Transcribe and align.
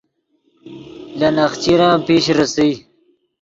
لے 1.19 1.29
نخچرن 1.37 1.93
پیش 2.05 2.25
ریسئے 2.37 2.71